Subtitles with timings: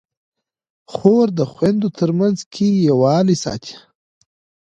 [0.93, 1.89] خور د خویندو
[2.19, 3.75] منځ کې یووالی ساتي.